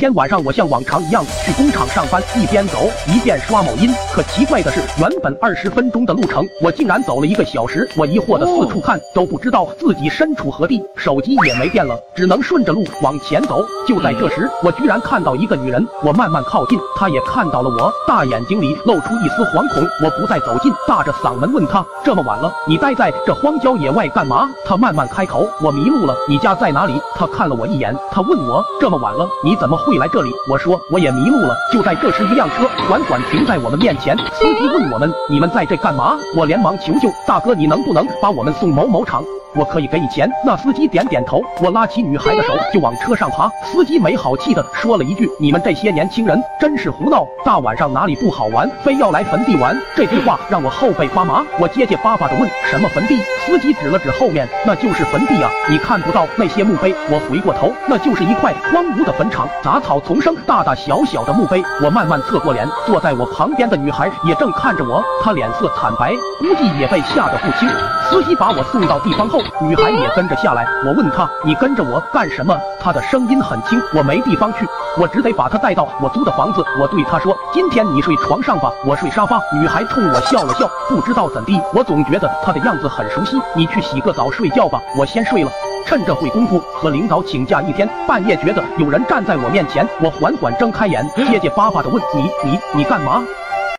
[0.00, 3.92] 天晚上，我像往常一样去工厂上班，一边走一边刷某音。
[4.14, 7.86] 可奇怪的是，原本二十分钟的路程，我竟然走了一个小时。
[7.98, 13.62] 我疑惑的四处看，都不知道自己身处何地，手机也没电了，只能顺着路往前走。
[13.86, 19.86] 就在这时，我居然看到一个女人，我慢慢靠近，她也看到了我，大眼睛里露出一丝惶恐。
[20.02, 24.48] 我不再走近，大着嗓门问她：这么晚了，你待在这荒郊野外干嘛？
[24.64, 26.98] 她慢慢开口：我迷路了，你家在哪里？
[27.14, 30.00] 她看了我一眼，她问我：这么晚了，你怎么会会？
[30.00, 31.54] 来这里，我说我也迷路了。
[31.70, 39.22] 就在这时，一辆车缓缓停在我们面前，司机问我们：“你们在这干嘛？”我连忙求救：“大哥，你能不能把我们送某某厂？
[39.56, 41.42] 我可以给你钱。”那司机点点头。
[41.60, 43.50] 我拉起女孩的手就往车上爬。
[43.64, 47.26] 司机没好气的说了一句：“你们这些年轻人真是胡闹！
[47.44, 51.44] 大晚上哪里不好玩，非要来坟地玩？”这句话让我后背发麻。
[51.58, 55.50] 我结结巴巴的问：“什么坟地？”司机指了指后面，那就是坟地啊！
[55.68, 56.94] 你看不到那些墓碑？
[57.10, 61.62] 我回过头，那就是一块荒芜的坟场，砸草丛生，大大小小的墓碑。
[61.82, 67.68] 我慢慢侧过脸，坐在我旁边的女孩也正看着我，她脸色惨白，估计也被吓得不轻。
[68.10, 70.66] 司机把我送到地方后，女孩也跟着下来。
[70.84, 74.66] 我问她：“你跟着我干什么？”她的声音很轻：“我没地方去，
[74.98, 83.40] 我只得把她带到我租的房子。”我对她说：“今天你睡床上吧，我睡沙发。”女孩冲我笑了笑，不知道怎地，我总觉得她的样子很熟悉。
[83.54, 85.50] 你去洗个澡睡觉吧，我先睡了。
[85.86, 93.22] 趁着会功夫和领导请假一天，半夜觉得有人站在我面前，我缓缓睁开眼，结结巴巴的问你你你干嘛？